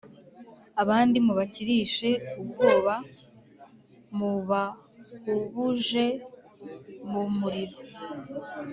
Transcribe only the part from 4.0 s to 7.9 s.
mubahubuje mu muriro